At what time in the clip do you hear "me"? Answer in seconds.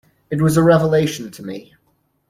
1.43-1.75